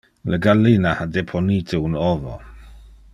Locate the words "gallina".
0.45-0.93